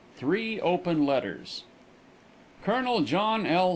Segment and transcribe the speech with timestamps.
[0.17, 1.63] THREE OPEN LETTERS
[2.63, 3.69] XIV _Colonel John L.